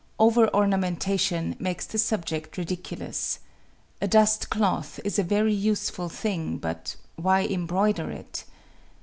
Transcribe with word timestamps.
Over 0.17 0.49
ornamentation 0.51 1.55
makes 1.59 1.85
the 1.85 1.99
subject 1.99 2.57
ridiculous. 2.57 3.37
A 4.01 4.07
dust 4.07 4.49
cloth 4.49 4.99
is 5.05 5.19
a 5.19 5.23
very 5.23 5.53
useful 5.53 6.09
thing, 6.09 6.57
but 6.57 6.95
why 7.17 7.41
embroider 7.43 8.09
it? 8.09 8.45